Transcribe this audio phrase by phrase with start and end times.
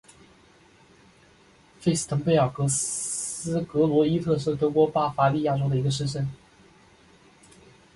[1.79, 6.27] 费斯滕贝尔格斯格罗伊特是德国巴伐利亚州的一个市镇。